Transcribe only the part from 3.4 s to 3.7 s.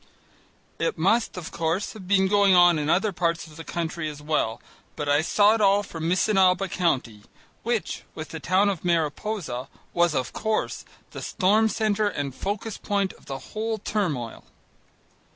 of the